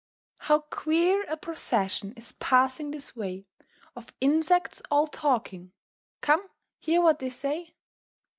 [0.39, 3.45] How queer a procession is passing this way,
[3.95, 5.73] Of insects all talking;
[6.21, 7.75] come, hear what they say!